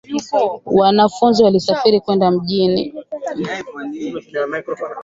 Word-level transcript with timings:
Wanafunzi 0.65 1.43
walisafiri 1.43 1.99
kwenda 1.99 2.31
mjini. 2.31 2.93